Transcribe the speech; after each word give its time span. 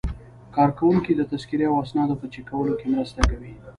کارکوونکي 0.55 1.11
د 1.15 1.21
تذکرې 1.31 1.65
او 1.69 1.75
اسنادو 1.83 2.15
په 2.21 2.25
چک 2.33 2.45
کولو 2.49 2.73
کې 2.79 2.87
مرسته 2.93 3.21
کوي. 3.29 3.53